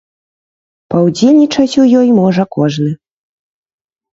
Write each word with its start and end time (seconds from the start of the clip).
Паўдзельнічаць 0.93 1.75
у 1.83 1.87
ёй 1.99 2.09
можа 2.21 2.43
кожны. 2.59 2.91